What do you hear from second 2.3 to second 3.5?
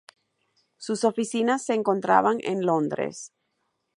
en Londres.